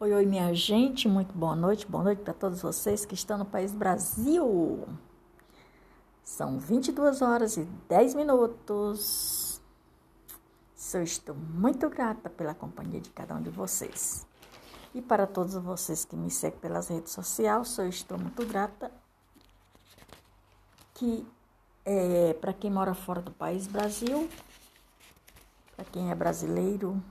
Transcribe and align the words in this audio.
Oi, 0.00 0.14
oi, 0.14 0.26
minha 0.26 0.54
gente, 0.54 1.08
muito 1.08 1.36
boa 1.36 1.56
noite, 1.56 1.84
boa 1.84 2.04
noite 2.04 2.22
para 2.22 2.32
todos 2.32 2.62
vocês 2.62 3.04
que 3.04 3.14
estão 3.14 3.36
no 3.36 3.44
país 3.44 3.72
Brasil. 3.72 4.86
São 6.22 6.56
22 6.56 7.20
horas 7.20 7.56
e 7.56 7.64
10 7.88 8.14
minutos. 8.14 9.60
Eu 10.94 11.02
estou 11.02 11.34
muito 11.34 11.90
grata 11.90 12.30
pela 12.30 12.54
companhia 12.54 13.00
de 13.00 13.10
cada 13.10 13.34
um 13.34 13.42
de 13.42 13.50
vocês. 13.50 14.24
E 14.94 15.02
para 15.02 15.26
todos 15.26 15.54
vocês 15.54 16.04
que 16.04 16.14
me 16.14 16.30
seguem 16.30 16.60
pelas 16.60 16.86
redes 16.86 17.10
sociais, 17.10 17.76
eu 17.76 17.88
estou 17.88 18.16
muito 18.16 18.46
grata 18.46 18.92
que 20.94 21.26
é, 21.84 22.34
para 22.34 22.52
quem 22.52 22.70
mora 22.70 22.94
fora 22.94 23.20
do 23.20 23.32
país 23.32 23.66
Brasil, 23.66 24.30
para 25.74 25.84
quem 25.86 26.12
é 26.12 26.14
brasileiro 26.14 27.02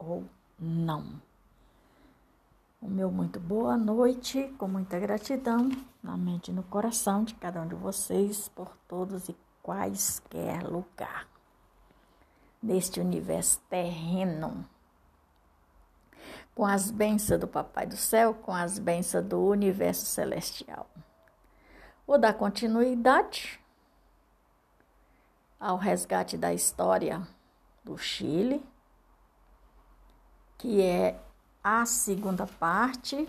ou 0.00 0.24
não. 0.58 1.30
O 2.82 2.88
meu 2.88 3.12
muito 3.12 3.38
boa 3.38 3.76
noite, 3.76 4.52
com 4.58 4.66
muita 4.66 4.98
gratidão 4.98 5.70
na 6.02 6.16
mente 6.16 6.50
e 6.50 6.52
no 6.52 6.64
coração 6.64 7.22
de 7.22 7.32
cada 7.32 7.62
um 7.62 7.68
de 7.68 7.76
vocês 7.76 8.48
por 8.48 8.76
todos 8.88 9.28
e 9.28 9.36
quaisquer 9.62 10.64
lugar 10.64 11.28
neste 12.60 12.98
universo 12.98 13.60
terreno. 13.70 14.68
Com 16.56 16.66
as 16.66 16.90
bênçãos 16.90 17.38
do 17.38 17.46
Papai 17.46 17.86
do 17.86 17.96
Céu, 17.96 18.34
com 18.34 18.52
as 18.52 18.80
bênçãos 18.80 19.24
do 19.26 19.40
universo 19.40 20.04
celestial. 20.04 20.90
Vou 22.04 22.18
dar 22.18 22.34
continuidade 22.34 23.60
ao 25.60 25.76
resgate 25.76 26.36
da 26.36 26.52
história 26.52 27.24
do 27.84 27.96
Chile, 27.96 28.60
que 30.58 30.82
é 30.82 31.16
a 31.62 31.86
segunda 31.86 32.46
parte 32.46 33.28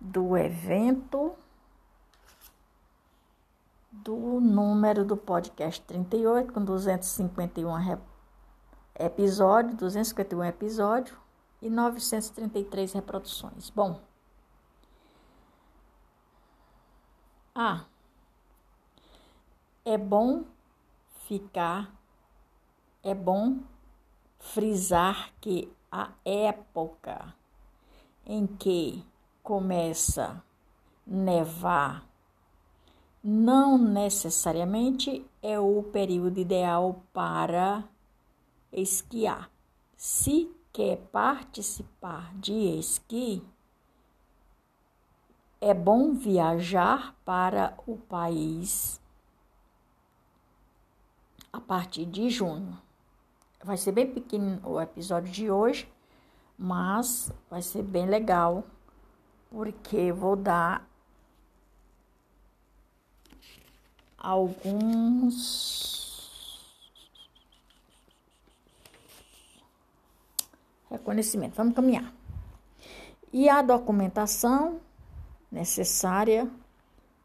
do 0.00 0.36
evento 0.36 1.34
do 3.90 4.40
número 4.40 5.04
do 5.04 5.16
podcast 5.16 5.84
38, 5.84 6.52
com 6.52 6.64
251 6.64 7.98
episódios, 8.98 9.76
251 9.76 10.44
episódios 10.44 11.16
e 11.62 11.68
933 11.68 12.92
reproduções. 12.92 13.70
Bom, 13.70 14.00
ah, 17.54 17.84
é 19.84 19.96
bom 19.96 20.44
ficar, 21.26 21.92
é 23.02 23.14
bom 23.14 23.58
frisar 24.38 25.32
que 25.40 25.72
a 25.90 26.10
época 26.24 27.34
em 28.26 28.46
que 28.46 29.04
começa 29.42 30.42
nevar 31.06 32.06
não 33.22 33.76
necessariamente 33.78 35.26
é 35.42 35.58
o 35.58 35.82
período 35.82 36.38
ideal 36.38 37.02
para 37.12 37.84
esquiar. 38.72 39.50
Se 39.96 40.50
quer 40.72 40.98
participar 41.10 42.32
de 42.36 42.52
esqui, 42.78 43.42
é 45.60 45.74
bom 45.74 46.14
viajar 46.14 47.16
para 47.24 47.76
o 47.86 47.96
país 47.96 49.00
a 51.52 51.60
partir 51.60 52.06
de 52.06 52.30
junho. 52.30 52.78
Vai 53.62 53.76
ser 53.76 53.92
bem 53.92 54.06
pequeno 54.12 54.60
o 54.64 54.80
episódio 54.80 55.32
de 55.32 55.50
hoje, 55.50 55.90
mas 56.56 57.32
vai 57.50 57.60
ser 57.60 57.82
bem 57.82 58.06
legal, 58.06 58.64
porque 59.50 60.12
vou 60.12 60.36
dar 60.36 60.88
alguns 64.16 65.98
reconhecimentos. 70.90 71.56
Vamos 71.56 71.74
caminhar. 71.74 72.12
E 73.32 73.48
a 73.48 73.60
documentação 73.60 74.80
necessária, 75.50 76.50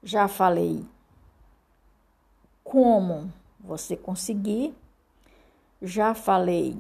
já 0.02 0.28
falei 0.28 0.86
como 2.64 3.32
você 3.60 3.96
conseguir 3.96 4.76
já 5.84 6.16
falei 6.16 6.78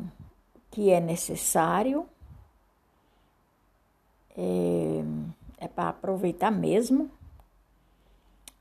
que 0.72 0.90
é 0.90 1.02
necessário, 1.02 2.08
é, 4.36 5.04
é 5.58 5.68
para 5.68 5.90
aproveitar 5.90 6.50
mesmo. 6.50 7.12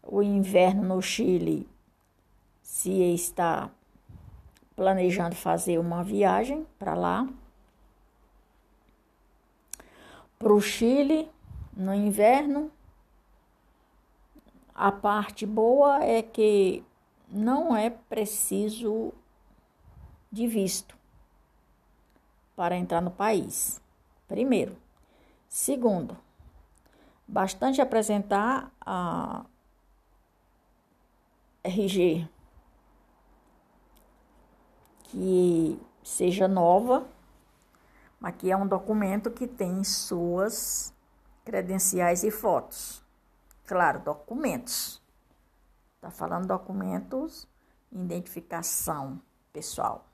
O 0.03 0.21
inverno 0.21 0.83
no 0.83 1.01
Chile, 1.01 1.69
se 2.61 2.91
está 3.15 3.71
planejando 4.75 5.37
fazer 5.37 5.79
uma 5.79 6.03
viagem 6.03 6.67
para 6.77 6.95
lá, 6.95 7.29
para 10.39 10.53
o 10.53 10.61
Chile 10.61 11.31
no 11.73 11.95
inverno. 11.95 12.69
A 14.75 14.91
parte 14.91 15.47
boa 15.47 16.03
é 16.03 16.21
que 16.21 16.83
não 17.29 17.77
é 17.77 17.91
preciso 17.91 19.13
de 20.33 20.47
visto 20.47 20.97
para 22.57 22.77
entrar 22.77 23.03
no 23.03 23.11
país. 23.11 23.81
Primeiro. 24.27 24.77
Segundo, 25.47 26.17
bastante 27.29 27.83
apresentar 27.83 28.73
a 28.81 29.45
RG 31.63 32.27
que 35.05 35.79
seja 36.03 36.49
nova, 36.49 37.07
mas 38.19 38.35
que 38.37 38.51
é 38.51 38.57
um 38.57 38.67
documento 38.67 39.31
que 39.31 39.47
tem 39.47 39.85
suas 39.85 40.95
credenciais 41.45 42.25
e 42.25 42.31
fotos. 42.31 43.05
Claro, 43.67 44.01
documentos. 44.01 45.03
Está 45.97 46.11
falando 46.11 46.47
documentos, 46.47 47.47
identificação 47.93 49.21
pessoal. 49.53 50.12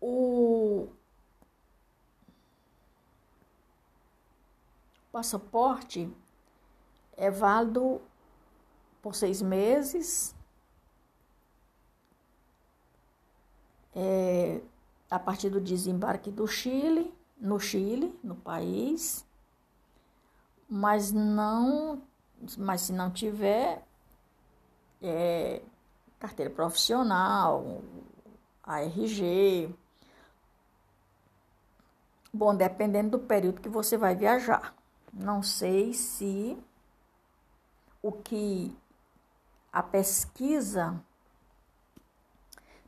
O 0.00 0.88
passaporte 5.10 6.08
é 7.16 7.30
válido 7.30 8.00
por 9.02 9.14
seis 9.14 9.42
meses. 9.42 10.34
É, 13.94 14.60
a 15.10 15.18
partir 15.18 15.50
do 15.50 15.60
desembarque 15.60 16.30
do 16.30 16.46
Chile, 16.46 17.12
no 17.36 17.58
Chile, 17.58 18.16
no 18.22 18.36
país, 18.36 19.26
mas 20.68 21.10
não, 21.10 22.02
mas 22.56 22.82
se 22.82 22.92
não 22.92 23.10
tiver 23.10 23.84
é, 25.02 25.62
carteira 26.18 26.50
profissional, 26.50 27.82
ARG, 28.62 29.74
Bom, 32.32 32.54
dependendo 32.54 33.18
do 33.18 33.18
período 33.18 33.60
que 33.60 33.68
você 33.68 33.96
vai 33.96 34.14
viajar. 34.14 34.74
Não 35.12 35.42
sei 35.42 35.94
se 35.94 36.58
o 38.02 38.12
que 38.12 38.76
a 39.72 39.82
pesquisa 39.82 41.02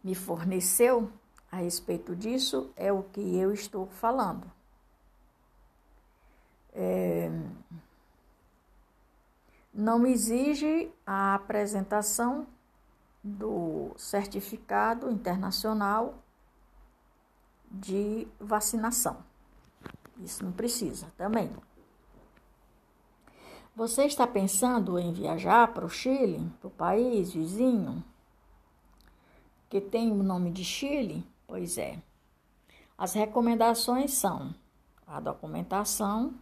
me 0.03 0.15
forneceu 0.15 1.11
a 1.51 1.57
respeito 1.57 2.15
disso 2.15 2.71
é 2.77 2.93
o 2.93 3.03
que 3.03 3.37
eu 3.37 3.53
estou 3.53 3.87
falando. 3.87 4.51
É, 6.73 7.31
não 9.73 10.07
exige 10.07 10.93
a 11.07 11.35
apresentação 11.35 12.47
do 13.23 13.93
certificado 13.97 15.11
internacional 15.11 16.23
de 17.71 18.27
vacinação. 18.39 19.30
Isso 20.21 20.45
não 20.45 20.53
precisa 20.53 21.13
também. 21.17 21.51
Você 23.75 24.05
está 24.05 24.27
pensando 24.27 24.99
em 24.99 25.13
viajar 25.13 25.73
para 25.73 25.87
o 25.87 25.89
Chile, 25.89 26.51
para 26.61 26.69
o 26.69 26.71
país 26.71 27.33
vizinho, 27.33 28.05
que 29.69 29.81
tem 29.81 30.13
o 30.13 30.23
nome 30.23 30.51
de 30.51 30.65
Chile? 30.65 31.27
Pois 31.47 31.79
é. 31.79 32.03
As 32.99 33.15
recomendações 33.15 34.13
são 34.13 34.55
a 35.07 35.19
documentação, 35.19 36.35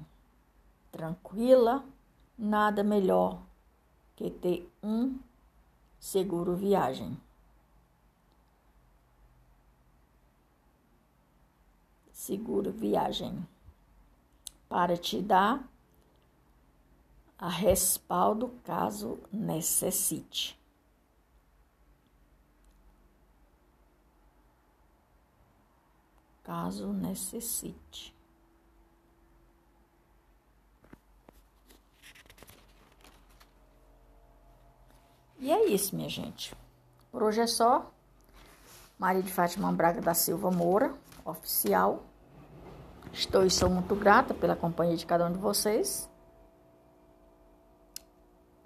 tranquila, 0.90 1.84
nada 2.36 2.82
melhor 2.82 3.42
que 4.16 4.30
ter 4.30 4.72
um 4.82 5.18
seguro 6.00 6.56
viagem. 6.56 7.14
Seguro 12.10 12.72
viagem 12.72 13.46
para 14.68 14.96
te 14.96 15.22
dar 15.22 15.66
a 17.38 17.48
respaldo 17.48 18.48
caso 18.64 19.18
necessite. 19.32 20.58
Caso 26.42 26.92
necessite. 26.92 28.14
E 35.38 35.52
é 35.52 35.66
isso, 35.66 35.94
minha 35.94 36.08
gente. 36.08 36.54
Por 37.12 37.22
hoje 37.22 37.40
é 37.40 37.46
só. 37.46 37.92
Maria 38.98 39.22
de 39.22 39.32
Fátima 39.32 39.70
Braga 39.70 40.00
da 40.00 40.12
Silva 40.12 40.50
Moura, 40.50 40.92
oficial. 41.24 42.07
Estou 43.12 43.44
e 43.44 43.50
sou 43.50 43.68
muito 43.70 43.96
grata 43.96 44.34
pela 44.34 44.54
companhia 44.54 44.96
de 44.96 45.06
cada 45.06 45.26
um 45.26 45.32
de 45.32 45.38
vocês. 45.38 46.08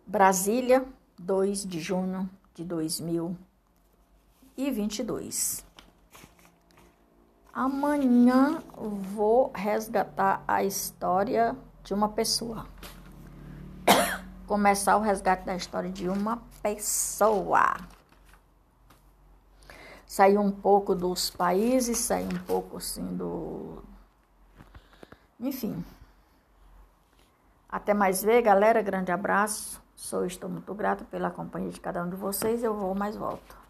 Brasília, 0.07 0.85
2 1.19 1.67
de 1.67 1.81
junho 1.81 2.29
de 2.55 2.65
2022. 2.65 5.65
Amanhã 7.53 8.63
vou 9.15 9.51
resgatar 9.55 10.43
a 10.47 10.63
história 10.65 11.57
de 11.83 11.95
uma 11.95 12.09
pessoa. 12.09 12.67
Começar 14.47 14.97
o 14.97 15.01
resgate 15.01 15.47
da 15.47 15.57
história 15.57 15.91
de 15.91 16.09
uma 16.09 16.43
pessoa. 16.63 17.77
Sair 20.07 20.37
um 20.37 20.51
pouco 20.51 20.95
dos 20.95 21.31
países, 21.31 21.97
sair 21.99 22.27
um 22.27 22.39
pouco 22.45 22.77
assim 22.77 23.17
do, 23.17 23.83
enfim. 25.43 25.85
Até 27.69 27.93
mais 27.95 28.23
ver, 28.23 28.43
galera. 28.43 28.83
Grande 28.83 29.11
abraço. 29.11 29.83
Sou, 29.95 30.25
estou 30.25 30.49
muito 30.49 30.75
grata 30.75 31.05
pela 31.05 31.31
companhia 31.31 31.71
de 31.71 31.81
cada 31.81 32.03
um 32.03 32.09
de 32.09 32.17
vocês. 32.17 32.63
Eu 32.63 32.75
vou 32.75 32.95
mais 32.95 33.17
volto. 33.17 33.62